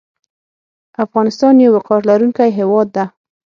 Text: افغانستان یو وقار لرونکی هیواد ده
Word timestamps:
افغانستان 1.05 1.53
یو 1.59 1.71
وقار 1.77 1.99
لرونکی 2.09 2.49
هیواد 2.59 2.87
ده 2.95 3.05